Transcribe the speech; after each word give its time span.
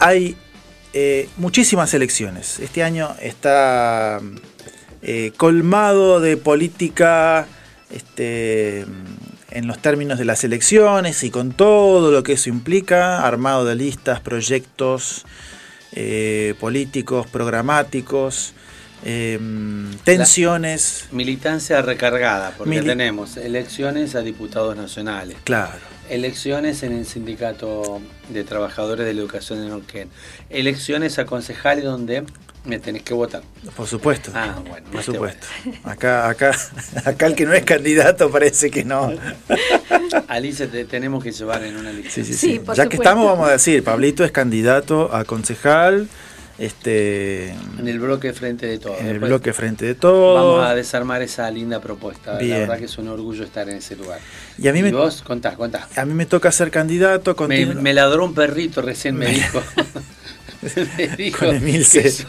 hay 0.00 0.36
eh, 0.92 1.28
muchísimas 1.36 1.94
elecciones. 1.94 2.58
Este 2.58 2.82
año 2.82 3.14
está 3.20 4.20
eh, 5.02 5.32
colmado 5.36 6.20
de 6.20 6.36
política 6.36 7.46
este, 7.90 8.86
en 9.50 9.66
los 9.66 9.78
términos 9.80 10.18
de 10.18 10.24
las 10.24 10.42
elecciones 10.42 11.22
y 11.22 11.30
con 11.30 11.52
todo 11.52 12.10
lo 12.10 12.22
que 12.22 12.32
eso 12.32 12.48
implica, 12.48 13.24
armado 13.24 13.64
de 13.64 13.76
listas, 13.76 14.20
proyectos 14.20 15.26
eh, 15.92 16.54
políticos, 16.58 17.26
programáticos. 17.28 18.54
Tensiones. 20.04 21.06
militancia 21.12 21.82
recargada, 21.82 22.52
porque 22.56 22.82
tenemos 22.82 23.36
elecciones 23.36 24.14
a 24.14 24.20
diputados 24.20 24.76
nacionales. 24.76 25.36
Claro 25.44 25.90
elecciones 26.10 26.82
en 26.82 26.92
el 26.92 27.06
Sindicato 27.06 28.02
de 28.28 28.44
Trabajadores 28.44 29.06
de 29.06 29.14
la 29.14 29.20
Educación 29.20 29.60
de 29.60 29.68
Neuquén. 29.68 30.10
Elecciones 30.50 31.18
a 31.18 31.24
concejales 31.24 31.84
donde 31.84 32.24
me 32.64 32.78
tenés 32.78 33.02
que 33.02 33.14
votar. 33.14 33.42
Por 33.74 33.86
supuesto. 33.86 34.30
Ah, 34.34 34.60
bueno, 34.68 34.90
por 34.90 35.02
supuesto. 35.02 35.46
Acá, 35.84 36.28
acá, 36.28 36.52
acá 37.04 37.26
el 37.26 37.34
que 37.34 37.46
no 37.46 37.54
es 37.54 37.64
candidato 37.64 38.30
parece 38.30 38.70
que 38.70 38.84
no. 38.84 39.12
Alice, 40.28 40.66
te 40.66 40.84
tenemos 40.84 41.22
que 41.22 41.32
llevar 41.32 41.62
en 41.64 41.76
una 41.76 41.92
lista. 41.92 42.10
Sí, 42.10 42.24
sí, 42.24 42.34
sí. 42.34 42.60
ya 42.74 42.88
que 42.88 42.96
estamos, 42.96 43.26
vamos 43.26 43.48
a 43.48 43.52
decir, 43.52 43.82
Pablito 43.82 44.24
es 44.24 44.32
candidato 44.32 45.14
a 45.14 45.24
concejal. 45.24 46.08
Este, 46.60 47.52
en 47.78 47.88
el 47.88 47.98
bloque 47.98 48.34
frente 48.34 48.66
de 48.66 48.78
todo. 48.78 48.98
En 48.98 49.06
el 49.06 49.18
bloque 49.18 49.54
frente 49.54 49.86
de 49.86 49.94
todo. 49.94 50.34
Vamos 50.34 50.66
a 50.70 50.74
desarmar 50.74 51.22
esa 51.22 51.50
linda 51.50 51.80
propuesta. 51.80 52.34
La 52.34 52.58
verdad 52.58 52.78
que 52.78 52.84
es 52.84 52.98
un 52.98 53.08
orgullo 53.08 53.44
estar 53.44 53.66
en 53.70 53.76
ese 53.78 53.96
lugar. 53.96 54.20
Y 54.58 54.68
a 54.68 54.72
mí 54.74 54.82
me, 54.82 54.92
vos 54.92 55.22
contás, 55.22 55.56
contás. 55.56 55.96
A 55.96 56.04
mí 56.04 56.12
me 56.12 56.26
toca 56.26 56.52
ser 56.52 56.70
candidato. 56.70 57.34
Me, 57.48 57.64
me, 57.64 57.94
ladró 57.94 58.26
un 58.26 58.34
perrito 58.34 58.82
recién 58.82 59.16
me 59.16 59.28
dijo. 59.28 59.62
me 60.98 61.08
dijo 61.16 61.38
con 61.46 61.56
Emilce. 61.56 62.26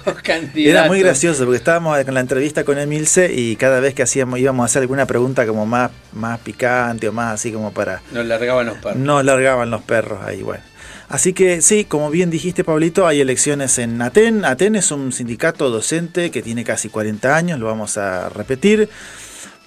Era 0.55 0.85
muy 0.85 1.01
gracioso 1.01 1.43
porque 1.43 1.57
estábamos 1.57 2.01
con 2.05 2.13
la 2.13 2.21
entrevista 2.21 2.63
con 2.63 2.77
Emilce 2.77 3.33
y 3.33 3.57
cada 3.57 3.81
vez 3.81 3.93
que 3.93 4.03
hacíamos 4.03 4.39
íbamos 4.39 4.63
a 4.63 4.65
hacer 4.67 4.83
alguna 4.83 5.05
pregunta 5.07 5.45
como 5.45 5.65
más, 5.65 5.91
más 6.13 6.39
picante 6.39 7.09
o 7.09 7.11
más 7.11 7.33
así 7.33 7.51
como 7.51 7.73
para... 7.73 8.01
Nos 8.13 8.25
largaban 8.25 8.65
los 8.67 8.77
perros. 8.77 8.95
Nos 8.95 9.25
largaban 9.25 9.69
los 9.69 9.81
perros 9.81 10.19
ahí, 10.23 10.41
bueno. 10.41 10.70
Así 11.11 11.33
que 11.33 11.61
sí, 11.61 11.83
como 11.83 12.09
bien 12.09 12.29
dijiste 12.29 12.63
Pablito, 12.63 13.05
hay 13.05 13.19
elecciones 13.19 13.77
en 13.79 14.01
ATEN. 14.01 14.45
ATEN 14.45 14.77
es 14.77 14.91
un 14.91 15.11
sindicato 15.11 15.69
docente 15.69 16.31
que 16.31 16.41
tiene 16.41 16.63
casi 16.63 16.87
40 16.87 17.35
años, 17.35 17.59
lo 17.59 17.65
vamos 17.65 17.97
a 17.97 18.29
repetir, 18.29 18.87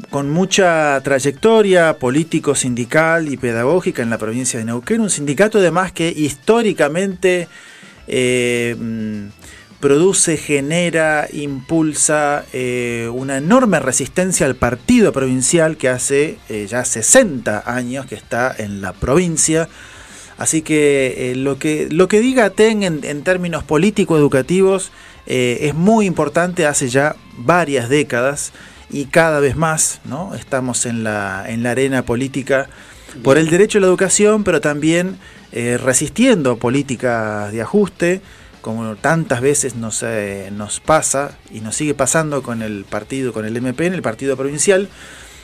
con 0.08 0.30
mucha 0.30 0.98
trayectoria 1.04 1.98
político, 1.98 2.54
sindical 2.54 3.30
y 3.30 3.36
pedagógica 3.36 4.00
en 4.00 4.08
la 4.08 4.16
provincia 4.16 4.58
de 4.58 4.64
Neuquén. 4.64 5.02
Un 5.02 5.10
sindicato 5.10 5.58
además 5.58 5.92
que 5.92 6.08
históricamente 6.08 7.46
eh, 8.06 8.74
produce, 9.80 10.38
genera, 10.38 11.28
impulsa 11.30 12.46
eh, 12.54 13.10
una 13.12 13.36
enorme 13.36 13.80
resistencia 13.80 14.46
al 14.46 14.56
partido 14.56 15.12
provincial 15.12 15.76
que 15.76 15.90
hace 15.90 16.38
eh, 16.48 16.66
ya 16.66 16.86
60 16.86 17.64
años 17.66 18.06
que 18.06 18.14
está 18.14 18.54
en 18.56 18.80
la 18.80 18.94
provincia 18.94 19.68
Así 20.36 20.62
que 20.62 21.30
eh, 21.30 21.36
lo 21.36 21.58
que 21.58 21.88
lo 21.90 22.08
que 22.08 22.20
diga 22.20 22.50
TEN 22.50 22.82
en, 22.82 23.22
términos 23.22 23.62
político-educativos 23.62 24.90
eh, 25.26 25.58
es 25.62 25.74
muy 25.74 26.06
importante 26.06 26.66
hace 26.66 26.88
ya 26.88 27.14
varias 27.38 27.88
décadas 27.88 28.52
y 28.90 29.06
cada 29.06 29.40
vez 29.40 29.56
más, 29.56 30.00
¿no? 30.04 30.34
Estamos 30.34 30.86
en 30.86 31.04
la, 31.04 31.44
en 31.46 31.62
la 31.62 31.70
arena 31.70 32.04
política 32.04 32.68
por 33.22 33.38
el 33.38 33.48
derecho 33.48 33.78
a 33.78 33.80
la 33.80 33.86
educación, 33.86 34.42
pero 34.42 34.60
también 34.60 35.18
eh, 35.52 35.78
resistiendo 35.80 36.56
políticas 36.56 37.52
de 37.52 37.62
ajuste, 37.62 38.20
como 38.60 38.96
tantas 38.96 39.40
veces 39.40 39.76
nos, 39.76 40.04
nos 40.52 40.80
pasa 40.80 41.36
y 41.52 41.60
nos 41.60 41.76
sigue 41.76 41.94
pasando 41.94 42.42
con 42.42 42.62
el 42.62 42.84
partido, 42.84 43.32
con 43.32 43.44
el 43.44 43.56
MP, 43.56 43.86
en 43.86 43.94
el 43.94 44.02
partido 44.02 44.36
provincial. 44.36 44.88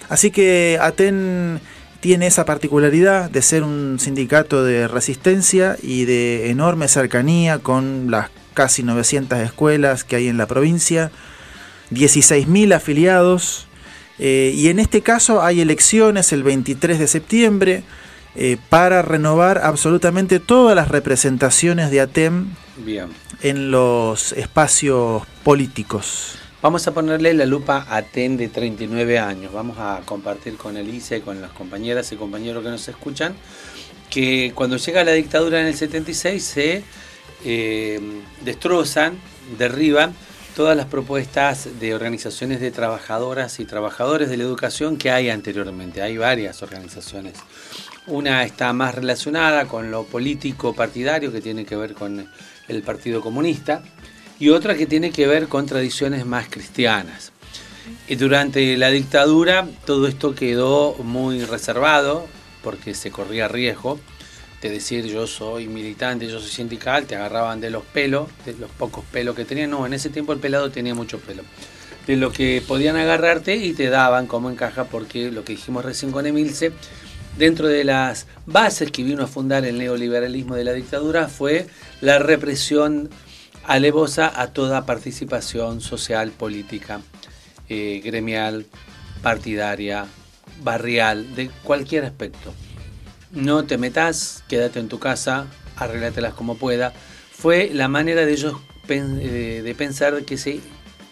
Así 0.08 0.30
que 0.30 0.78
ATEN 0.80 1.60
tiene 2.00 2.26
esa 2.26 2.44
particularidad 2.44 3.30
de 3.30 3.42
ser 3.42 3.62
un 3.62 3.98
sindicato 4.00 4.64
de 4.64 4.88
resistencia 4.88 5.76
y 5.82 6.06
de 6.06 6.50
enorme 6.50 6.88
cercanía 6.88 7.58
con 7.58 8.10
las 8.10 8.30
casi 8.54 8.82
900 8.82 9.38
escuelas 9.40 10.04
que 10.04 10.16
hay 10.16 10.28
en 10.28 10.36
la 10.36 10.46
provincia, 10.46 11.10
16.000 11.92 12.74
afiliados, 12.74 13.66
eh, 14.18 14.52
y 14.54 14.68
en 14.68 14.78
este 14.78 15.00
caso 15.00 15.42
hay 15.42 15.60
elecciones 15.60 16.32
el 16.32 16.42
23 16.42 16.98
de 16.98 17.06
septiembre 17.06 17.84
eh, 18.34 18.58
para 18.68 19.02
renovar 19.02 19.58
absolutamente 19.58 20.40
todas 20.40 20.76
las 20.76 20.88
representaciones 20.88 21.90
de 21.90 22.00
ATEM 22.02 22.48
en 23.42 23.70
los 23.70 24.32
espacios 24.32 25.22
políticos. 25.42 26.39
Vamos 26.62 26.86
a 26.86 26.92
ponerle 26.92 27.32
la 27.32 27.46
lupa 27.46 27.86
a 27.88 28.02
TEN 28.02 28.36
de 28.36 28.48
39 28.48 29.18
años. 29.18 29.50
Vamos 29.50 29.78
a 29.78 30.02
compartir 30.04 30.58
con 30.58 30.76
Elisa 30.76 31.16
y 31.16 31.22
con 31.22 31.40
las 31.40 31.52
compañeras 31.52 32.12
y 32.12 32.16
compañeros 32.16 32.62
que 32.62 32.68
nos 32.68 32.86
escuchan 32.86 33.34
que 34.10 34.52
cuando 34.54 34.76
llega 34.76 35.02
la 35.02 35.12
dictadura 35.12 35.62
en 35.62 35.68
el 35.68 35.74
76 35.74 36.44
se 36.44 36.84
eh, 37.46 37.98
destrozan, 38.44 39.18
derriban 39.56 40.12
todas 40.54 40.76
las 40.76 40.84
propuestas 40.84 41.80
de 41.80 41.94
organizaciones 41.94 42.60
de 42.60 42.70
trabajadoras 42.70 43.58
y 43.58 43.64
trabajadores 43.64 44.28
de 44.28 44.36
la 44.36 44.42
educación 44.42 44.98
que 44.98 45.10
hay 45.10 45.30
anteriormente. 45.30 46.02
Hay 46.02 46.18
varias 46.18 46.62
organizaciones. 46.62 47.36
Una 48.06 48.44
está 48.44 48.74
más 48.74 48.94
relacionada 48.94 49.64
con 49.64 49.90
lo 49.90 50.04
político 50.04 50.74
partidario 50.74 51.32
que 51.32 51.40
tiene 51.40 51.64
que 51.64 51.76
ver 51.76 51.94
con 51.94 52.28
el 52.68 52.82
Partido 52.82 53.22
Comunista 53.22 53.82
y 54.40 54.48
otra 54.48 54.74
que 54.74 54.86
tiene 54.86 55.12
que 55.12 55.26
ver 55.28 55.46
con 55.46 55.66
tradiciones 55.66 56.26
más 56.26 56.48
cristianas. 56.48 57.30
Y 58.08 58.16
durante 58.16 58.76
la 58.76 58.90
dictadura 58.90 59.68
todo 59.84 60.08
esto 60.08 60.34
quedó 60.34 60.94
muy 60.94 61.44
reservado 61.44 62.26
porque 62.62 62.94
se 62.94 63.10
corría 63.10 63.46
riesgo 63.46 64.00
de 64.62 64.70
decir 64.70 65.06
yo 65.06 65.26
soy 65.26 65.68
militante, 65.68 66.26
yo 66.26 66.40
soy 66.40 66.50
sindical, 66.50 67.06
te 67.06 67.16
agarraban 67.16 67.60
de 67.60 67.70
los 67.70 67.84
pelos, 67.84 68.28
de 68.44 68.54
los 68.54 68.70
pocos 68.70 69.04
pelos 69.12 69.36
que 69.36 69.44
tenían. 69.44 69.70
No, 69.70 69.86
en 69.86 69.94
ese 69.94 70.10
tiempo 70.10 70.32
el 70.32 70.38
pelado 70.38 70.70
tenía 70.70 70.94
mucho 70.94 71.18
pelo. 71.18 71.42
De 72.06 72.16
lo 72.16 72.32
que 72.32 72.62
podían 72.66 72.96
agarrarte 72.96 73.56
y 73.56 73.72
te 73.72 73.88
daban 73.88 74.26
como 74.26 74.50
encaja 74.50 74.84
porque 74.84 75.30
lo 75.30 75.44
que 75.44 75.52
dijimos 75.52 75.84
recién 75.84 76.12
con 76.12 76.26
Emilce, 76.26 76.72
dentro 77.38 77.68
de 77.68 77.84
las 77.84 78.26
bases 78.46 78.90
que 78.90 79.02
vino 79.02 79.22
a 79.22 79.26
fundar 79.26 79.64
el 79.64 79.78
neoliberalismo 79.78 80.56
de 80.56 80.64
la 80.64 80.72
dictadura 80.72 81.28
fue 81.28 81.66
la 82.00 82.18
represión 82.18 83.10
alevosa 83.70 84.32
a 84.34 84.48
toda 84.48 84.84
participación 84.84 85.80
social, 85.80 86.32
política, 86.32 87.02
eh, 87.68 88.00
gremial, 88.04 88.66
partidaria, 89.22 90.06
barrial, 90.64 91.36
de 91.36 91.50
cualquier 91.62 92.04
aspecto. 92.04 92.52
No 93.30 93.64
te 93.66 93.78
metas, 93.78 94.42
quédate 94.48 94.80
en 94.80 94.88
tu 94.88 94.98
casa, 94.98 95.46
arreglátelas 95.76 96.34
como 96.34 96.56
pueda. 96.56 96.92
Fue 97.30 97.70
la 97.72 97.86
manera 97.86 98.26
de 98.26 98.32
ellos 98.32 98.56
eh, 98.88 99.62
de 99.62 99.74
pensar 99.76 100.24
que, 100.24 100.60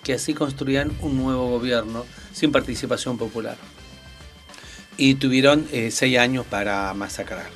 que 0.02 0.14
así 0.14 0.34
construían 0.34 0.90
un 1.00 1.16
nuevo 1.16 1.48
gobierno 1.50 2.04
sin 2.32 2.50
participación 2.50 3.18
popular. 3.18 3.56
Y 4.96 5.14
tuvieron 5.14 5.64
eh, 5.70 5.92
seis 5.92 6.18
años 6.18 6.44
para 6.44 6.92
masacrar. 6.94 7.50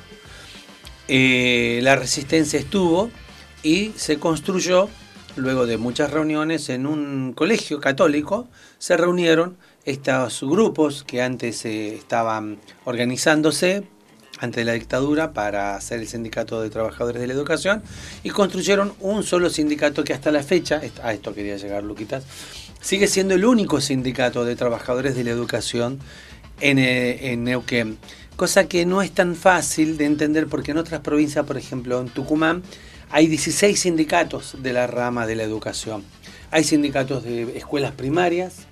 la 1.09 1.95
resistencia 1.97 2.57
estuvo, 2.57 3.11
y 3.63 3.93
se 3.95 4.19
construyó, 4.19 4.89
luego 5.35 5.65
de 5.65 5.77
muchas 5.77 6.11
reuniones, 6.11 6.69
en 6.69 6.85
un 6.85 7.33
colegio 7.33 7.79
católico, 7.79 8.47
se 8.77 8.97
reunieron 8.97 9.57
estos 9.85 10.41
grupos 10.41 11.03
que 11.03 11.21
antes 11.21 11.65
eh, 11.65 11.95
estaban 11.95 12.59
organizándose 12.85 13.83
ante 14.39 14.65
la 14.65 14.73
dictadura 14.73 15.31
para 15.31 15.75
hacer 15.75 15.99
el 15.99 16.07
sindicato 16.07 16.61
de 16.61 16.69
trabajadores 16.69 17.21
de 17.21 17.27
la 17.27 17.33
educación 17.33 17.81
y 18.23 18.29
construyeron 18.29 18.93
un 18.99 19.23
solo 19.23 19.49
sindicato 19.49 20.03
que 20.03 20.13
hasta 20.13 20.31
la 20.31 20.43
fecha, 20.43 20.81
a 21.01 21.13
esto 21.13 21.33
quería 21.33 21.55
llegar 21.55 21.83
Luquitas, 21.83 22.25
sigue 22.81 23.07
siendo 23.07 23.35
el 23.35 23.45
único 23.45 23.79
sindicato 23.79 24.43
de 24.43 24.55
trabajadores 24.55 25.15
de 25.15 25.23
la 25.23 25.31
educación 25.31 25.99
en, 26.59 26.79
eh, 26.79 27.31
en 27.31 27.45
Neuquén. 27.45 27.97
Cosa 28.35 28.67
que 28.67 28.85
no 28.85 29.01
es 29.01 29.11
tan 29.11 29.35
fácil 29.35 29.97
de 29.97 30.05
entender 30.05 30.47
porque 30.47 30.71
en 30.71 30.77
otras 30.77 31.01
provincias, 31.01 31.45
por 31.45 31.57
ejemplo 31.57 32.01
en 32.01 32.09
Tucumán, 32.09 32.63
hay 33.13 33.27
16 33.27 33.79
sindicatos 33.79 34.55
de 34.63 34.73
la 34.73 34.87
rama 34.87 35.27
de 35.27 35.35
la 35.35 35.43
educación. 35.43 36.03
Hay 36.49 36.63
sindicatos 36.63 37.23
de 37.23 37.55
escuelas 37.55 37.91
primarias, 37.91 38.65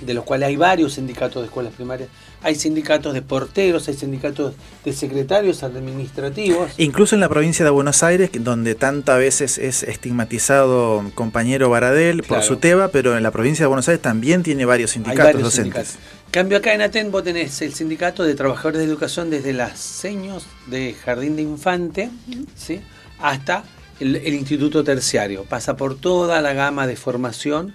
de 0.00 0.14
los 0.14 0.24
cuales 0.24 0.48
hay 0.48 0.56
varios 0.56 0.94
sindicatos 0.94 1.42
de 1.42 1.46
escuelas 1.46 1.72
primarias. 1.74 2.08
Hay 2.42 2.56
sindicatos 2.56 3.14
de 3.14 3.22
porteros, 3.22 3.86
hay 3.86 3.94
sindicatos 3.94 4.54
de 4.84 4.92
secretarios 4.92 5.62
administrativos. 5.62 6.72
Incluso 6.76 7.14
en 7.14 7.20
la 7.20 7.28
provincia 7.28 7.64
de 7.64 7.70
Buenos 7.70 8.02
Aires, 8.02 8.30
donde 8.40 8.74
tantas 8.74 9.16
veces 9.16 9.58
es 9.58 9.84
estigmatizado 9.84 11.08
compañero 11.14 11.70
Baradel 11.70 12.24
por 12.24 12.42
su 12.42 12.56
tema, 12.56 12.88
pero 12.88 13.16
en 13.16 13.22
la 13.22 13.30
provincia 13.30 13.62
de 13.62 13.68
Buenos 13.68 13.88
Aires 13.88 14.02
también 14.02 14.42
tiene 14.42 14.64
varios 14.64 14.90
sindicatos 14.90 15.40
docentes. 15.40 15.98
Cambio 16.32 16.58
acá 16.58 16.74
en 16.74 16.82
Aten, 16.82 17.12
vos 17.12 17.22
tenés 17.22 17.62
el 17.62 17.72
sindicato 17.72 18.24
de 18.24 18.34
trabajadores 18.34 18.80
de 18.80 18.86
educación 18.86 19.30
desde 19.30 19.52
las 19.52 19.78
seños 19.78 20.46
de 20.66 20.94
jardín 20.94 21.36
de 21.36 21.42
infante 21.42 22.10
¿sí? 22.56 22.80
hasta 23.20 23.62
el, 24.00 24.34
instituto 24.34 24.84
terciario. 24.84 25.44
Pasa 25.44 25.76
por 25.76 25.98
toda 25.98 26.40
la 26.42 26.52
gama 26.52 26.86
de 26.86 26.96
formación 26.96 27.74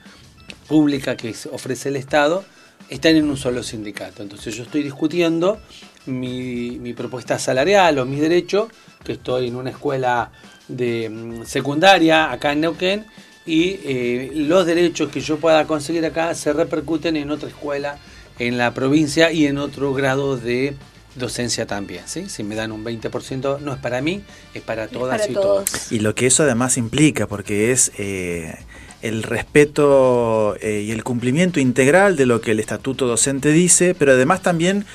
pública 0.68 1.16
que 1.16 1.34
ofrece 1.52 1.90
el 1.90 1.96
Estado, 1.96 2.44
están 2.90 3.16
en 3.16 3.30
un 3.30 3.38
solo 3.38 3.64
sindicato. 3.64 4.24
Entonces 4.24 4.56
yo 4.56 4.64
estoy 4.64 4.84
discutiendo 4.84 5.60
mi, 6.06 6.94
propuesta 6.94 7.40
salarial 7.40 8.00
o 8.00 8.06
mi 8.06 8.20
derecho, 8.20 8.70
que 9.04 9.14
estoy 9.14 9.48
en 9.48 9.56
una 9.56 9.70
escuela 9.72 10.32
de 10.68 11.10
mm, 11.10 11.46
secundaria 11.46 12.32
acá 12.32 12.52
en 12.52 12.62
Neuquén, 12.62 13.06
y 13.46 13.80
eh, 13.84 14.32
los 14.36 14.66
derechos 14.66 15.10
que 15.10 15.22
yo 15.22 15.38
pueda 15.38 15.66
conseguir 15.66 16.06
acá 16.06 16.36
se 16.36 16.54
repercuten 16.54 17.16
en 17.16 17.32
otra 17.32 17.50
escuela 17.50 17.98
en 18.38 18.58
la 18.58 18.74
provincia 18.74 19.32
y 19.32 19.48
en 19.48 19.58
otro 19.58 19.94
grado 19.94 20.38
de 20.38 20.76
docencia 21.16 21.66
también. 21.66 22.04
¿sí? 22.06 22.30
Si 22.30 22.44
me 22.44 22.56
dan 22.56 22.72
un 22.72 22.84
20%, 22.84 23.60
no 23.60 23.74
es 23.74 23.80
para 23.80 24.02
mí, 24.02 24.24
es 24.54 24.62
para 24.62 24.88
todas 24.88 25.30
y 25.30 25.34
todos. 25.34 25.92
Y 25.92 26.00
lo 26.00 26.16
que 26.16 26.28
eso 26.28 26.44
además 26.44 26.78
implica, 26.78 27.28
porque 27.28 27.72
es 27.72 27.92
eh, 27.98 28.56
el 29.02 29.24
respeto 29.24 30.56
eh, 30.62 30.84
y 30.88 30.92
el 30.92 31.04
cumplimiento 31.04 31.60
integral 31.60 32.16
de 32.16 32.26
lo 32.26 32.42
que 32.42 32.52
el 32.52 32.60
estatuto 32.60 33.08
docente 33.08 33.52
dice, 33.52 33.96
pero 33.96 34.14
además 34.14 34.42
también 34.42 34.86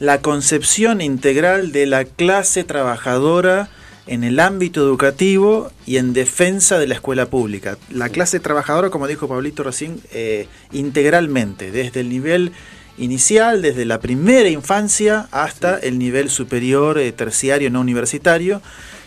la 0.00 0.20
concepción 0.20 1.00
integral 1.00 1.72
de 1.72 1.86
la 1.86 2.04
clase 2.04 2.64
trabajadora 2.64 3.68
en 4.06 4.22
el 4.22 4.38
ámbito 4.40 4.80
educativo 4.82 5.70
y 5.86 5.96
en 5.96 6.12
defensa 6.12 6.78
de 6.78 6.86
la 6.86 6.94
escuela 6.94 7.26
pública. 7.26 7.78
La 7.90 8.10
clase 8.10 8.38
trabajadora, 8.38 8.90
como 8.90 9.06
dijo 9.06 9.28
Pablito 9.28 9.62
recién, 9.62 10.00
eh, 10.12 10.46
integralmente, 10.72 11.70
desde 11.70 12.00
el 12.00 12.10
nivel 12.10 12.52
inicial, 12.98 13.62
desde 13.62 13.84
la 13.84 14.00
primera 14.00 14.48
infancia 14.48 15.28
hasta 15.30 15.78
el 15.78 15.98
nivel 15.98 16.30
superior, 16.30 16.98
eh, 16.98 17.12
terciario, 17.12 17.70
no 17.70 17.80
universitario, 17.80 18.62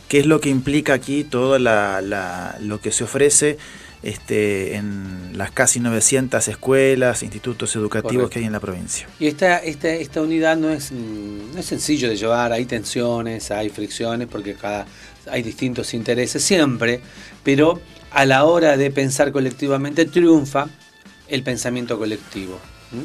que 0.08 0.20
es 0.20 0.26
lo 0.26 0.40
que 0.40 0.50
implica 0.50 0.94
aquí 0.94 1.24
todo 1.24 1.60
lo 1.60 2.82
que 2.82 2.92
se 2.92 3.04
ofrece 3.04 3.58
este, 4.04 4.76
en 4.76 5.38
las 5.38 5.52
casi 5.52 5.80
900 5.80 6.48
escuelas, 6.48 7.24
institutos 7.24 7.76
educativos 7.76 8.30
que 8.30 8.40
hay 8.40 8.46
en 8.46 8.52
la 8.52 8.60
provincia. 8.60 9.08
Y 9.20 9.28
esta, 9.28 9.58
esta, 9.58 9.90
esta 9.90 10.22
unidad 10.22 10.56
no 10.56 10.70
es, 10.70 10.92
no 10.92 11.60
es 11.60 11.66
sencillo 11.66 12.10
de 12.10 12.16
llevar, 12.16 12.54
hay 12.54 12.66
tensiones, 12.66 13.52
hay 13.52 13.70
fricciones, 13.70 14.28
porque 14.28 14.54
cada, 14.54 14.86
hay 15.30 15.44
distintos 15.44 15.94
intereses 15.94 16.44
siempre, 16.44 17.02
pero 17.44 17.82
a 18.12 18.26
la 18.26 18.46
hora 18.46 18.78
de 18.78 18.92
pensar 18.92 19.32
colectivamente 19.32 20.06
triunfa 20.06 20.68
el 21.28 21.44
pensamiento 21.44 21.98
colectivo. 21.98 22.60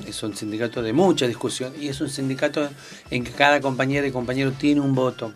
Es 0.06 0.22
un 0.22 0.36
sindicato 0.36 0.80
de 0.80 0.92
mucha 0.92 1.26
discusión 1.26 1.72
y 1.80 1.88
es 1.88 2.00
un 2.00 2.08
sindicato 2.08 2.68
en 3.10 3.24
que 3.24 3.32
cada 3.32 3.60
compañera 3.60 4.06
y 4.06 4.12
compañero 4.12 4.52
tiene 4.52 4.80
un 4.80 4.94
voto, 4.94 5.32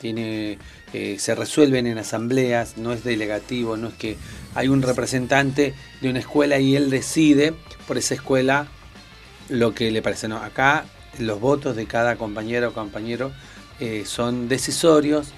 tiene, 0.00 0.58
eh, 0.92 1.16
se 1.18 1.34
resuelven 1.34 1.86
en 1.88 1.98
asambleas, 1.98 2.76
no 2.76 2.92
es 2.92 3.02
delegativo, 3.02 3.76
no 3.76 3.88
es 3.88 3.94
que 3.94 4.16
hay 4.54 4.68
un 4.68 4.82
representante 4.82 5.74
de 6.00 6.10
una 6.10 6.20
escuela 6.20 6.58
y 6.60 6.76
él 6.76 6.88
decide 6.88 7.52
por 7.88 7.98
esa 7.98 8.14
escuela 8.14 8.68
lo 9.48 9.74
que 9.74 9.90
le 9.90 10.02
parece. 10.02 10.28
No, 10.28 10.36
acá 10.36 10.84
los 11.18 11.40
votos 11.40 11.74
de 11.74 11.86
cada 11.86 12.14
compañera 12.14 12.68
o 12.68 12.72
compañero 12.72 13.32
eh, 13.80 14.04
son 14.06 14.48
decisorios 14.48 15.32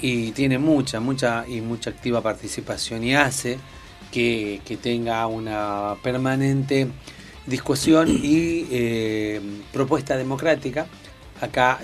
y 0.00 0.32
tiene 0.32 0.58
mucha, 0.58 0.98
mucha 0.98 1.44
y 1.46 1.60
mucha 1.60 1.90
activa 1.90 2.20
participación 2.20 3.04
y 3.04 3.14
hace 3.14 3.58
que, 4.10 4.60
que 4.64 4.76
tenga 4.76 5.26
una 5.28 5.94
permanente 6.02 6.88
discusión 7.46 8.08
y 8.08 8.66
eh, 8.70 9.40
propuesta 9.72 10.16
democrática. 10.16 10.86
Acá 11.40 11.80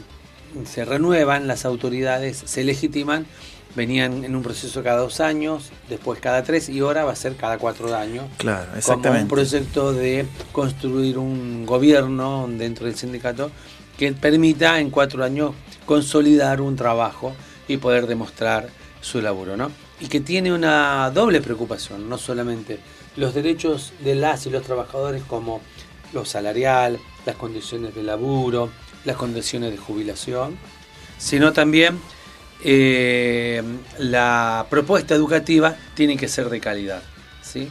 se 0.64 0.84
renuevan 0.84 1.46
las 1.46 1.64
autoridades, 1.64 2.42
se 2.44 2.64
legitiman, 2.64 3.26
venían 3.74 4.24
en 4.24 4.36
un 4.36 4.42
proceso 4.42 4.82
cada 4.82 4.98
dos 4.98 5.20
años, 5.20 5.70
después 5.88 6.20
cada 6.20 6.42
tres 6.42 6.68
y 6.68 6.80
ahora 6.80 7.04
va 7.04 7.12
a 7.12 7.16
ser 7.16 7.36
cada 7.36 7.58
cuatro 7.58 7.94
años. 7.94 8.26
Claro, 8.38 8.70
exactamente. 8.76 9.08
Como 9.08 9.22
un 9.22 9.28
proyecto 9.28 9.92
de 9.92 10.26
construir 10.52 11.18
un 11.18 11.64
gobierno 11.64 12.48
dentro 12.48 12.86
del 12.86 12.96
sindicato 12.96 13.50
que 13.98 14.12
permita 14.12 14.80
en 14.80 14.90
cuatro 14.90 15.24
años 15.24 15.52
consolidar 15.86 16.60
un 16.60 16.76
trabajo 16.76 17.34
y 17.68 17.76
poder 17.76 18.06
demostrar 18.06 18.68
su 19.00 19.20
laburo, 19.20 19.56
¿no? 19.56 19.70
Y 20.00 20.08
que 20.08 20.20
tiene 20.20 20.52
una 20.52 21.10
doble 21.10 21.40
preocupación, 21.40 22.08
no 22.08 22.18
solamente 22.18 22.78
los 23.16 23.34
derechos 23.34 23.92
de 24.00 24.14
las 24.14 24.46
y 24.46 24.50
los 24.50 24.62
trabajadores 24.62 25.22
como 25.22 25.60
lo 26.12 26.24
salarial, 26.24 26.98
las 27.26 27.36
condiciones 27.36 27.94
de 27.94 28.02
laburo, 28.02 28.70
las 29.04 29.16
condiciones 29.16 29.70
de 29.70 29.78
jubilación, 29.78 30.56
sino 31.18 31.52
también 31.52 31.98
eh, 32.64 33.62
la 33.98 34.66
propuesta 34.70 35.14
educativa 35.14 35.76
tiene 35.94 36.16
que 36.16 36.28
ser 36.28 36.48
de 36.48 36.60
calidad. 36.60 37.02
¿sí? 37.42 37.68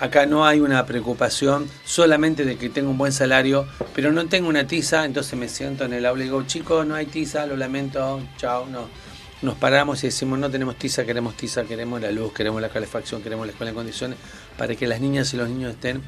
Acá 0.00 0.26
no 0.26 0.46
hay 0.46 0.60
una 0.60 0.86
preocupación 0.86 1.68
solamente 1.84 2.44
de 2.44 2.56
que 2.56 2.68
tenga 2.68 2.88
un 2.88 2.98
buen 2.98 3.12
salario, 3.12 3.66
pero 3.94 4.12
no 4.12 4.26
tengo 4.26 4.48
una 4.48 4.66
tiza, 4.66 5.04
entonces 5.04 5.38
me 5.38 5.48
siento 5.48 5.84
en 5.84 5.92
el 5.92 6.06
aula 6.06 6.22
y 6.22 6.26
digo, 6.26 6.42
chicos, 6.44 6.86
no 6.86 6.94
hay 6.94 7.06
tiza, 7.06 7.46
lo 7.46 7.56
lamento, 7.56 8.20
chao, 8.36 8.66
no 8.66 9.07
nos 9.42 9.56
paramos 9.56 10.02
y 10.02 10.08
decimos 10.08 10.38
no 10.38 10.50
tenemos 10.50 10.76
tiza, 10.76 11.04
queremos 11.04 11.36
tiza, 11.36 11.64
queremos 11.64 12.00
la 12.00 12.10
luz, 12.10 12.32
queremos 12.32 12.60
la 12.60 12.68
calefacción, 12.68 13.22
queremos 13.22 13.46
la 13.46 13.52
escuela 13.52 13.70
en 13.70 13.76
condiciones, 13.76 14.18
para 14.56 14.74
que 14.74 14.86
las 14.86 15.00
niñas 15.00 15.32
y 15.34 15.36
los 15.36 15.48
niños 15.48 15.74
estén 15.74 16.02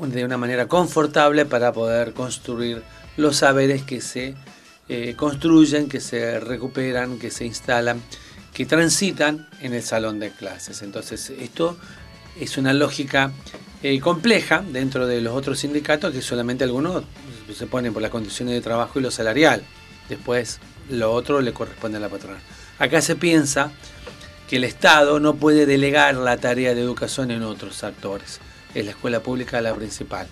de 0.00 0.24
una 0.24 0.36
manera 0.36 0.66
confortable 0.66 1.46
para 1.46 1.72
poder 1.72 2.12
construir 2.12 2.82
los 3.16 3.36
saberes 3.36 3.82
que 3.82 4.00
se 4.00 4.34
eh, 4.88 5.14
construyen, 5.16 5.88
que 5.88 6.00
se 6.00 6.38
recuperan, 6.38 7.18
que 7.18 7.30
se 7.30 7.44
instalan, 7.46 8.02
que 8.52 8.66
transitan 8.66 9.48
en 9.60 9.72
el 9.72 9.82
salón 9.82 10.18
de 10.18 10.30
clases. 10.30 10.82
Entonces 10.82 11.30
esto 11.30 11.76
es 12.38 12.58
una 12.58 12.72
lógica 12.72 13.32
eh, 13.82 14.00
compleja 14.00 14.62
dentro 14.70 15.06
de 15.06 15.20
los 15.20 15.34
otros 15.34 15.60
sindicatos 15.60 16.12
que 16.12 16.20
solamente 16.20 16.64
algunos 16.64 17.04
se 17.54 17.66
ponen 17.66 17.92
por 17.92 18.02
las 18.02 18.10
condiciones 18.10 18.54
de 18.54 18.60
trabajo 18.60 18.98
y 18.98 19.02
lo 19.02 19.10
salarial. 19.10 19.62
Después 20.08 20.58
lo 20.90 21.12
otro 21.12 21.40
le 21.40 21.52
corresponde 21.52 21.98
a 21.98 22.00
la 22.00 22.08
patronal. 22.08 22.40
Acá 22.78 23.00
se 23.00 23.16
piensa 23.16 23.72
que 24.48 24.56
el 24.56 24.64
Estado 24.64 25.18
no 25.20 25.34
puede 25.34 25.66
delegar 25.66 26.14
la 26.14 26.36
tarea 26.36 26.74
de 26.74 26.80
educación 26.80 27.30
en 27.30 27.42
otros 27.42 27.82
actores. 27.84 28.40
Es 28.74 28.84
la 28.84 28.92
escuela 28.92 29.20
pública 29.20 29.60
la 29.60 29.74
principal. 29.74 30.26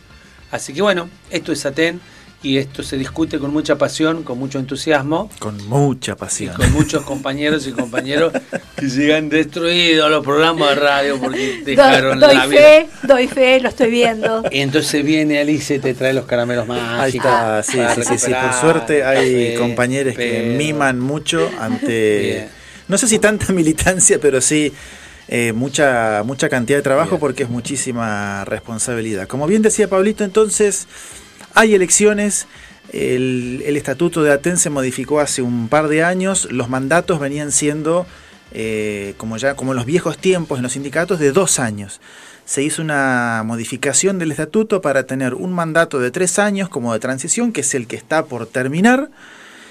Así 0.51 0.73
que 0.73 0.83
bueno, 0.83 1.09
esto 1.31 1.53
es 1.53 1.67
ATEN 1.67 2.01
y 2.44 2.58
esto 2.58 2.82
se 2.82 2.99
discute 2.99 3.38
con 3.38 3.52
mucha 3.52 3.79
pasión, 3.79 4.23
con 4.23 4.38
mucho 4.38 4.58
entusiasmo. 4.58 5.31
Con 5.38 5.67
mucha 5.67 6.14
pasión. 6.14 6.55
con 6.55 6.70
muchos 6.73 7.02
compañeros 7.02 7.67
y 7.67 7.73
compañeros 7.73 8.35
que 8.76 8.87
llegan 8.87 9.31
destruidos 9.31 10.11
los 10.11 10.23
programas 10.23 10.69
de 10.69 10.75
radio 10.75 11.19
porque 11.19 11.62
dejaron 11.64 12.20
doy, 12.20 12.36
doy 12.36 12.48
fe, 12.48 12.89
Doy 13.03 13.29
fe, 13.29 13.60
lo 13.60 13.70
estoy 13.70 13.91
viendo. 13.91 14.44
Y 14.55 14.60
entonces 14.60 15.05
viene 15.05 15.41
Alice 15.41 15.74
y 15.74 15.79
te 15.79 15.94
trae 15.94 16.13
los 16.13 16.27
caramelos 16.27 16.69
mágicos. 16.69 17.01
Ahí 17.01 17.17
está, 17.17 17.63
sí, 17.63 17.79
sí, 18.05 18.19
sí, 18.19 18.32
Por 18.32 18.53
suerte 18.60 19.03
hay 19.03 19.56
compañeros 19.56 20.15
que 20.15 20.55
miman 20.56 21.01
mucho 21.01 21.51
ante... 21.58 22.48
No 22.86 22.98
sé 22.98 23.08
si 23.08 23.19
tanta 23.19 23.53
militancia, 23.53 24.19
pero 24.20 24.41
sí... 24.41 24.72
Eh, 25.27 25.55
mucha, 25.55 26.22
mucha 26.22 26.51
cantidad 26.51 26.79
de 26.79 26.82
trabajo 26.82 27.19
porque 27.19 27.44
es 27.44 27.48
muchísima 27.48 28.44
responsabilidad. 28.44 29.27
Como 29.27 29.46
bien 29.46 29.63
decía 29.63 29.89
Pablito, 29.89 30.22
entonces 30.22 30.86
hay 31.55 31.75
elecciones. 31.75 32.46
El, 32.93 33.63
estatuto 33.77 34.23
de 34.23 34.32
Aten 34.32 34.56
se 34.56 34.70
modificó 34.70 35.20
hace 35.20 35.43
un 35.43 35.69
par 35.69 35.89
de 35.89 36.05
años. 36.05 36.49
Los 36.51 36.69
mandatos 36.69 37.19
venían 37.19 37.51
siendo, 37.51 38.06
eh, 38.53 39.15
como 39.17 39.37
ya 39.37 39.55
como 39.55 39.73
en 39.73 39.77
los 39.77 39.87
viejos 39.87 40.19
tiempos 40.19 40.58
en 40.58 40.63
los 40.63 40.73
sindicatos, 40.73 41.19
de 41.19 41.32
dos 41.32 41.58
años. 41.58 42.01
Se 42.44 42.63
hizo 42.63 42.82
una 42.82 43.43
modificación 43.44 44.19
del 44.19 44.31
estatuto 44.31 44.82
para 44.82 45.05
tener 45.05 45.34
un 45.34 45.53
mandato 45.53 45.99
de 45.99 46.11
tres 46.11 46.39
años 46.39 46.69
como 46.69 46.93
de 46.93 47.01
transición, 47.01 47.53
que 47.53 47.63
es 47.63 47.75
el 47.75 47.87
que 47.87 47.96
está 47.96 48.27
por 48.27 48.46
terminar. 48.46 49.11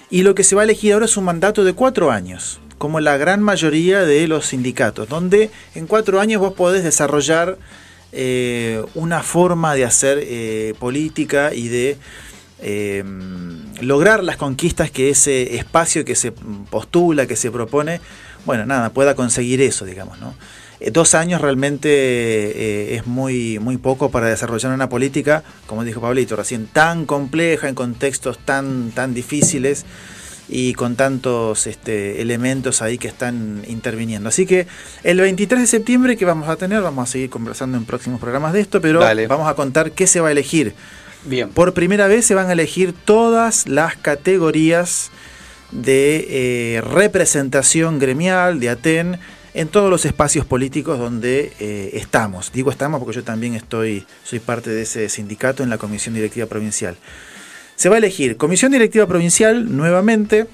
Y 0.10 0.24
lo 0.24 0.36
que 0.36 0.44
se 0.44 0.56
va 0.56 0.62
a 0.62 0.66
elegir 0.66 0.94
ahora 0.94 1.06
es 1.06 1.18
un 1.18 1.26
mandato 1.26 1.64
de 1.64 1.74
cuatro 1.74 2.12
años, 2.12 2.60
como 2.78 3.00
la 3.00 3.18
gran 3.18 3.42
mayoría 3.42 4.02
de 4.02 4.28
los 4.28 4.48
sindicatos, 4.48 5.08
donde 5.08 5.50
en 5.76 5.88
cuatro 5.88 6.20
años 6.20 6.42
vos 6.42 6.54
podés 6.54 6.84
desarrollar 6.84 7.58
eh, 8.16 8.84
una 8.94 9.24
forma 9.24 9.74
de 9.74 9.86
hacer 9.86 10.20
eh, 10.22 10.76
política 10.78 11.52
y 11.54 11.68
de 11.68 11.98
eh, 12.60 13.04
lograr 13.82 14.24
las 14.24 14.38
conquistas 14.38 14.92
que 14.92 15.10
ese 15.10 15.56
espacio 15.56 16.06
que 16.06 16.14
se 16.14 16.32
postula, 16.32 17.26
que 17.26 17.36
se 17.36 17.50
propone, 17.50 18.02
bueno, 18.46 18.68
nada, 18.68 18.92
pueda 18.92 19.16
conseguir 19.16 19.62
eso, 19.62 19.86
digamos, 19.86 20.20
¿no? 20.20 20.36
dos 20.92 21.16
años 21.16 21.40
realmente 21.40 22.94
es 22.94 23.08
muy, 23.08 23.58
muy 23.60 23.78
poco 23.78 24.12
para 24.12 24.28
desarrollar 24.28 24.74
una 24.74 24.90
política, 24.90 25.42
como 25.66 25.86
dijo 25.86 26.02
Pablito 26.02 26.36
recién, 26.36 26.68
tan 26.68 27.06
compleja, 27.06 27.70
en 27.70 27.76
contextos 27.76 28.38
tan, 28.40 28.92
tan 28.92 29.14
difíciles 29.14 29.86
y 30.50 30.74
con 30.74 30.96
tantos 30.96 31.68
este, 31.68 32.22
elementos 32.22 32.82
ahí 32.82 32.98
que 32.98 33.08
están 33.08 33.64
interviniendo. 33.68 34.30
Así 34.30 34.46
que 34.46 34.68
el 35.04 35.20
23 35.20 35.62
de 35.62 35.68
septiembre 35.68 36.18
que 36.18 36.26
vamos 36.26 36.50
a 36.50 36.56
tener, 36.56 36.82
vamos 36.82 37.10
a 37.10 37.12
seguir 37.12 37.30
conversando 37.30 37.78
en 37.78 37.86
próximos 37.86 38.20
programas 38.20 38.54
de 38.54 38.62
esto, 38.62 38.82
pero 38.82 39.00
vamos 39.28 39.48
a 39.48 39.56
contar 39.56 39.92
qué 39.92 40.08
se 40.08 40.20
va 40.20 40.30
a 40.30 40.32
elegir. 40.32 40.74
Bien. 41.26 41.50
Por 41.50 41.74
primera 41.74 42.08
vez 42.08 42.26
se 42.26 42.36
van 42.36 42.50
a 42.50 42.54
elegir 42.54 42.94
todas 42.94 43.68
las 43.68 43.96
categorías 43.96 45.12
de 45.72 46.28
eh, 46.78 46.82
representación 46.82 47.98
gremial 47.98 48.60
de 48.60 48.70
ATEN 48.70 49.20
en 49.54 49.68
todos 49.68 49.90
los 49.90 50.06
espacios 50.06 50.46
políticos 50.46 51.00
donde 51.00 51.54
eh, 51.60 51.92
estamos. 51.94 52.52
Digo 52.52 52.72
estamos 52.72 53.00
porque 53.00 53.16
yo 53.16 53.24
también 53.24 53.54
estoy, 53.56 54.06
soy 54.24 54.40
parte 54.40 54.70
de 54.70 54.82
ese 54.82 55.10
sindicato 55.10 55.64
en 55.64 55.70
la 55.70 55.78
Comisión 55.78 56.16
Directiva 56.16 56.48
Provincial. 56.48 56.98
Se 57.84 57.90
va 57.90 57.96
a 57.96 57.98
elegir 57.98 58.38
Comisión 58.38 58.72
Directiva 58.72 59.06
Provincial 59.08 59.76
nuevamente. 59.76 60.48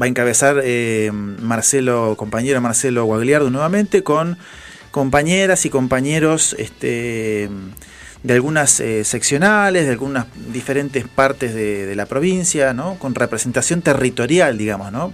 Va 0.00 0.06
a 0.06 0.08
encabezar 0.08 0.58
eh, 0.64 1.10
Marcelo, 1.12 2.14
compañero 2.16 2.62
Marcelo 2.62 3.04
Guagliardo 3.04 3.50
nuevamente 3.50 4.02
con 4.02 4.38
compañeras 4.90 5.66
y 5.66 5.68
compañeros 5.68 6.56
este, 6.58 7.50
de 8.22 8.32
algunas 8.32 8.80
eh, 8.80 9.04
seccionales, 9.04 9.84
de 9.84 9.90
algunas 9.90 10.24
diferentes 10.50 11.06
partes 11.06 11.54
de, 11.54 11.94
la 11.94 12.06
provincia, 12.06 12.72
¿no? 12.72 12.94
con 12.98 13.14
representación 13.14 13.82
territorial, 13.82 14.56
digamos. 14.56 14.90
¿no? 14.90 15.12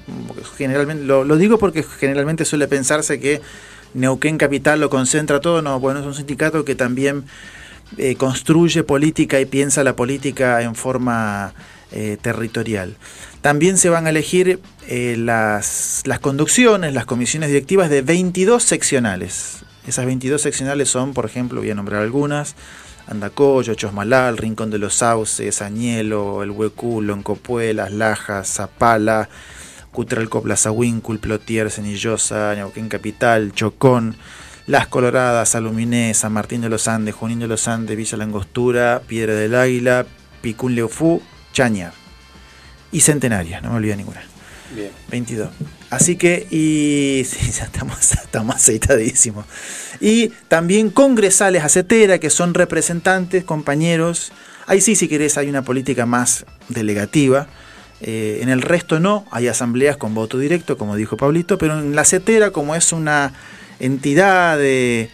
generalmente, 0.57 1.03
lo, 1.03 1.37
digo 1.37 1.59
porque 1.59 1.83
generalmente 1.83 2.45
suele 2.45 2.69
pensarse 2.69 3.19
que 3.19 3.41
Neuquén 3.95 4.39
Capital 4.39 4.79
lo 4.79 4.91
concentra 4.91 5.41
todo. 5.41 5.61
No, 5.61 5.81
bueno, 5.81 5.99
es 5.99 6.07
un 6.07 6.15
sindicato 6.15 6.65
que 6.65 6.77
también 6.77 7.25
eh, 7.99 8.17
construye 8.17 8.83
política 8.83 9.41
y 9.41 9.47
piensa 9.47 9.85
la 9.85 9.97
política 9.97 10.63
en 10.63 10.75
forma 10.75 11.55
eh, 11.93 12.17
territorial. 12.21 12.97
También 13.41 13.77
se 13.77 13.91
van 13.91 14.07
a 14.07 14.11
elegir 14.11 14.61
las, 14.89 16.03
las 16.07 16.19
conducciones, 16.19 16.95
las 16.95 17.05
comisiones 17.05 17.51
directivas 17.51 17.91
de 17.91 18.01
22 18.03 18.63
seccionales. 18.63 19.65
Esas 19.87 20.07
22 20.07 20.41
seccionales 20.41 20.89
son, 20.89 21.13
por 21.13 21.27
ejemplo, 21.27 21.61
voy 21.61 21.71
a 21.71 21.75
nombrar 21.75 22.01
algunas, 22.01 22.57
Andacoyo, 23.07 23.75
Chosmalal, 23.75 24.39
Rincón 24.39 24.71
de 24.71 24.79
los 24.79 24.95
Sauces, 24.95 25.61
Añelo, 25.61 26.43
El 26.43 26.51
Hueculo, 26.51 27.13
Encopuelas, 27.13 27.93
Lajas, 27.93 28.49
Zapala, 28.49 29.29
Cutralco, 29.93 30.43
Plaza 30.43 30.71
Wincul, 30.71 31.19
Plotier, 31.19 31.71
Cenillosa, 31.71 32.55
Neuquén 32.55 32.89
Capital, 32.89 33.53
Chocón, 33.53 34.17
Las 34.67 34.87
Coloradas, 34.87 35.55
Aluminé, 35.55 36.15
San 36.15 36.33
Martín 36.33 36.63
de 36.63 36.71
los 36.71 36.89
Andes, 36.89 37.15
Junín 37.15 37.39
de 37.39 37.47
los 37.47 37.69
Andes, 37.69 37.97
Villa 37.97 38.17
Langostura, 38.17 39.03
Piedra 39.07 39.35
del 39.35 39.55
Águila, 39.55 40.07
Picún 40.41 40.75
Leofú, 40.75 41.23
Chañar 41.53 41.93
y 42.91 43.01
Centenaria, 43.01 43.61
no 43.61 43.71
me 43.71 43.77
olvido 43.77 43.97
ninguna. 43.97 44.23
Bien. 44.75 44.91
22. 45.11 45.51
Así 45.91 46.17
que, 46.17 46.47
y 46.51 47.25
sí, 47.29 47.51
ya 47.53 47.65
estamos, 47.65 48.13
estamos 48.13 48.57
aceitadísimos. 48.57 49.45
Y 50.01 50.29
también 50.49 50.91
congresales 50.91 51.63
acetera, 51.63 52.19
que 52.19 52.31
son 52.31 52.55
representantes, 52.55 53.45
compañeros. 53.45 54.33
Ahí 54.67 54.81
sí, 54.81 54.97
si 54.97 55.09
querés, 55.09 55.37
hay 55.37 55.49
una 55.49 55.63
política 55.63 56.07
más 56.07 56.47
delegativa. 56.69 57.49
Eh, 58.01 58.39
en 58.43 58.49
el 58.49 58.63
resto 58.63 58.99
no, 58.99 59.27
hay 59.31 59.49
asambleas 59.49 59.97
con 59.97 60.15
voto 60.15 60.39
directo, 60.39 60.79
como 60.79 60.97
dijo 60.97 61.17
Pablito, 61.17 61.59
pero 61.59 61.79
en 61.79 61.95
la 61.95 62.03
acetera, 62.03 62.51
como 62.51 62.75
es 62.75 62.93
una 62.93 63.33
entidad 63.81 64.59
de... 64.59 65.11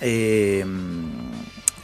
Eh, 0.00 0.64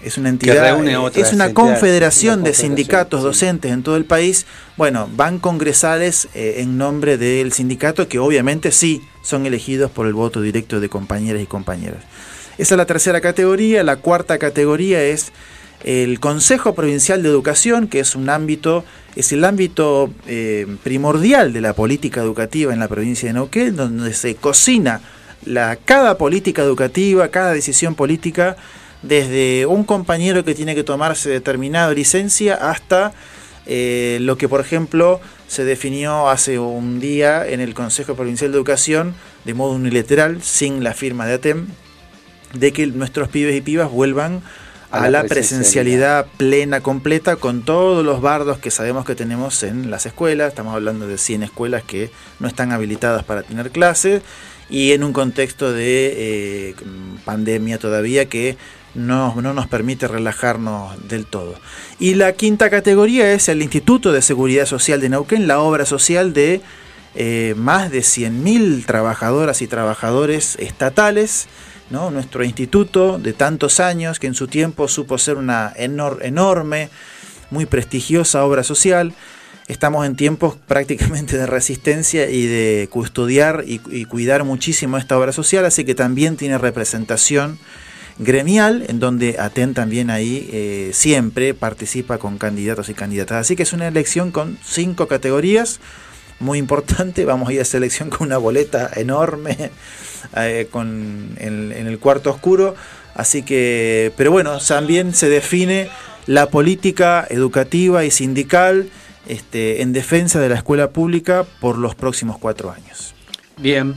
es 0.04 0.18
una 0.18 0.28
entidad, 0.28 0.84
es 1.16 1.32
una 1.32 1.54
confederación 1.54 2.44
de 2.44 2.52
sindicatos 2.52 3.22
docentes 3.22 3.72
en 3.72 3.82
todo 3.82 3.96
el 3.96 4.04
país. 4.04 4.44
Bueno, 4.76 5.08
van 5.16 5.38
congresales 5.38 6.28
eh, 6.34 6.56
en 6.58 6.76
nombre 6.76 7.16
del 7.16 7.54
sindicato 7.54 8.06
que 8.06 8.18
obviamente 8.18 8.70
sí 8.70 9.00
son 9.22 9.46
elegidos 9.46 9.90
por 9.90 10.06
el 10.06 10.12
voto 10.12 10.42
directo 10.42 10.78
de 10.78 10.90
compañeras 10.90 11.42
y 11.42 11.46
compañeros. 11.46 12.00
Esa 12.58 12.74
es 12.74 12.76
la 12.76 12.84
tercera 12.84 13.22
categoría. 13.22 13.82
La 13.82 13.96
cuarta 13.96 14.38
categoría 14.38 15.02
es 15.02 15.32
el 15.84 16.20
Consejo 16.20 16.74
Provincial 16.74 17.22
de 17.22 17.30
Educación, 17.30 17.88
que 17.88 18.00
es 18.00 18.14
un 18.14 18.28
ámbito, 18.28 18.84
es 19.16 19.32
el 19.32 19.44
ámbito 19.44 20.12
eh, 20.26 20.66
primordial 20.82 21.54
de 21.54 21.62
la 21.62 21.72
política 21.72 22.20
educativa 22.20 22.74
en 22.74 22.80
la 22.80 22.88
provincia 22.88 23.28
de 23.28 23.34
Neuquén, 23.34 23.74
donde 23.74 24.12
se 24.12 24.34
cocina 24.34 25.00
la, 25.46 25.76
cada 25.76 26.18
política 26.18 26.62
educativa, 26.62 27.28
cada 27.28 27.52
decisión 27.52 27.94
política 27.94 28.56
desde 29.02 29.66
un 29.66 29.84
compañero 29.84 30.44
que 30.44 30.54
tiene 30.54 30.74
que 30.74 30.82
tomarse 30.82 31.28
determinada 31.28 31.92
licencia 31.92 32.54
hasta 32.54 33.12
eh, 33.66 34.18
lo 34.20 34.36
que, 34.36 34.48
por 34.48 34.60
ejemplo, 34.60 35.20
se 35.46 35.64
definió 35.64 36.28
hace 36.28 36.58
un 36.58 37.00
día 37.00 37.46
en 37.46 37.60
el 37.60 37.74
Consejo 37.74 38.14
Provincial 38.14 38.50
de 38.50 38.56
Educación, 38.56 39.14
de 39.44 39.54
modo 39.54 39.72
unilateral, 39.72 40.42
sin 40.42 40.82
la 40.82 40.94
firma 40.94 41.26
de 41.26 41.34
ATEM, 41.34 41.66
de 42.54 42.72
que 42.72 42.86
nuestros 42.86 43.28
pibes 43.28 43.56
y 43.56 43.60
pibas 43.60 43.90
vuelvan 43.90 44.42
a, 44.90 45.10
la, 45.10 45.24
presencialidad. 45.24 46.26
plena, 46.36 46.80
completa, 46.80 47.36
con 47.36 47.62
todos 47.62 48.04
los 48.04 48.20
bardos 48.20 48.58
que 48.58 48.70
sabemos 48.70 49.04
que 49.04 49.14
tenemos 49.14 49.62
en 49.62 49.90
las 49.90 50.06
escuelas. 50.06 50.48
Estamos 50.48 50.74
hablando 50.74 51.06
de 51.06 51.18
100 51.18 51.42
escuelas 51.42 51.82
que 51.82 52.10
no 52.38 52.48
están 52.48 52.70
habilitadas 52.70 53.24
para 53.24 53.42
tener 53.42 53.70
clases 53.70 54.22
y 54.70 54.92
en 54.92 55.04
un 55.04 55.12
contexto 55.12 55.72
de 55.72 56.14
eh, 56.16 56.74
pandemia 57.24 57.78
todavía 57.78 58.26
que 58.26 58.56
no, 58.94 59.34
nos 59.34 59.66
permite 59.66 60.08
relajarnos 60.08 61.08
del 61.08 61.26
todo. 61.26 61.54
Y 61.98 62.14
la 62.14 62.32
quinta 62.32 62.70
categoría 62.70 63.32
es 63.32 63.48
el 63.48 63.62
Instituto 63.62 64.12
de 64.12 64.22
Seguridad 64.22 64.66
Social 64.66 65.00
de 65.00 65.08
Neuquén, 65.08 65.46
la 65.46 65.60
obra 65.60 65.84
social 65.84 66.32
de 66.32 66.60
eh, 67.14 67.54
más 67.56 67.90
de 67.90 68.00
100.000 68.00 68.86
trabajadoras 68.86 69.62
y 69.62 69.66
trabajadores 69.66 70.56
estatales. 70.58 71.46
¿no? 71.90 72.10
Nuestro 72.10 72.44
instituto 72.44 73.18
de 73.18 73.32
tantos 73.32 73.78
años 73.78 74.18
que 74.18 74.26
en 74.26 74.34
su 74.34 74.48
tiempo 74.48 74.88
supo 74.88 75.18
ser 75.18 75.36
una 75.36 75.72
enorme, 75.76 76.88
muy 77.50 77.66
prestigiosa 77.66 78.44
obra 78.44 78.62
social. 78.62 79.12
Estamos 79.66 80.04
en 80.06 80.14
tiempos 80.14 80.56
prácticamente 80.66 81.38
de 81.38 81.46
resistencia 81.46 82.28
y 82.28 82.46
de 82.46 82.88
custodiar 82.90 83.64
y, 83.66 84.04
cuidar 84.04 84.44
muchísimo 84.44 84.98
esta 84.98 85.18
obra 85.18 85.32
social, 85.32 85.64
así 85.64 85.84
que 85.84 85.94
también 85.94 86.36
tiene 86.36 86.58
representación 86.58 87.58
gremial, 88.18 88.84
en 88.88 89.00
donde 89.00 89.36
ATEN 89.40 89.74
también 89.74 90.10
ahí 90.10 90.48
eh, 90.52 90.90
siempre 90.92 91.52
participa 91.52 92.18
con 92.18 92.38
candidatos 92.38 92.88
y 92.88 92.94
candidatas. 92.94 93.38
Así 93.38 93.56
que 93.56 93.64
es 93.64 93.72
una 93.72 93.88
elección 93.88 94.30
con 94.30 94.58
cinco 94.64 95.08
categorías, 95.08 95.80
muy 96.40 96.58
importante. 96.58 97.24
Vamos 97.24 97.48
a 97.48 97.54
ir 97.54 97.58
a 97.58 97.62
esa 97.62 97.78
elección 97.78 98.10
con 98.10 98.26
una 98.26 98.38
boleta 98.38 98.90
enorme 98.94 99.70
eh, 100.36 100.68
con, 100.70 101.34
en, 101.38 101.72
el 101.72 101.98
cuarto 101.98 102.30
oscuro. 102.30 102.76
Así 103.14 103.42
que, 103.42 104.12
pero 104.16 104.30
bueno, 104.30 104.58
también 104.58 105.14
se 105.14 105.28
define 105.28 105.88
la 106.26 106.48
política 106.48 107.26
educativa 107.30 108.04
y 108.04 108.10
sindical 108.10 108.88
este, 109.26 109.82
en 109.82 109.92
defensa 109.92 110.40
de 110.40 110.48
la 110.48 110.56
escuela 110.56 110.90
pública 110.90 111.44
por 111.60 111.78
los 111.78 111.94
próximos 111.94 112.38
cuatro 112.38 112.70
años. 112.70 113.14
Bien. 113.56 113.96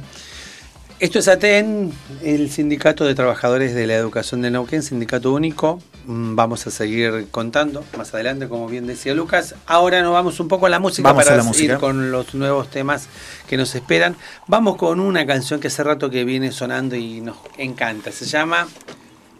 Esto 0.99 1.19
es 1.19 1.27
ATEN, 1.27 1.93
el 2.23 2.49
Sindicato 2.49 3.05
de 3.05 3.13
Trabajadores 3.13 3.75
de 3.75 3.85
la 3.85 3.93
Educación 3.93 4.41
de 4.41 4.49
Neuquén, 4.49 4.81
sindicato 4.81 5.31
único. 5.31 5.79
Mm, 6.07 6.35
vamos 6.35 6.65
a 6.65 6.71
seguir 6.71 7.27
contando 7.29 7.83
más 7.95 8.11
adelante, 8.15 8.47
como 8.47 8.67
bien 8.67 8.87
decía 8.87 9.13
Lucas. 9.13 9.53
Ahora 9.67 10.01
nos 10.01 10.13
vamos 10.13 10.39
un 10.39 10.47
poco 10.47 10.65
a 10.65 10.69
la 10.69 10.79
música 10.79 11.13
para 11.13 11.39
ir 11.59 11.77
con 11.77 12.09
los 12.11 12.33
nuevos 12.33 12.71
temas 12.71 13.09
que 13.47 13.57
nos 13.57 13.75
esperan. 13.75 14.15
Vamos 14.47 14.77
con 14.77 14.99
una 14.99 15.27
canción 15.27 15.59
que 15.59 15.67
hace 15.67 15.83
rato 15.83 16.09
que 16.09 16.25
viene 16.25 16.51
sonando 16.51 16.95
y 16.95 17.21
nos 17.21 17.37
encanta. 17.59 18.11
Se 18.11 18.25
llama 18.25 18.67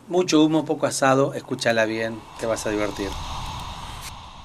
Mucho 0.09 0.43
humo, 0.43 0.63
poco 0.63 0.85
asado. 0.85 1.33
Escúchala 1.33 1.85
bien, 1.85 2.19
te 2.39 2.45
vas 2.45 2.67
a 2.67 2.69
divertir. 2.69 3.07